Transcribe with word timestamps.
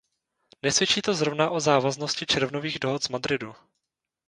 Nesvědčí 0.63 1.01
to 1.01 1.13
zrovna 1.13 1.49
o 1.49 1.59
závaznosti 1.59 2.25
červnových 2.25 2.79
dohod 2.79 3.03
z 3.03 3.09
Madridu. 3.09 3.55